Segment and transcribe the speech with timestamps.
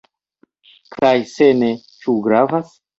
[0.97, 2.79] Kaj se ne, ĉu gravas?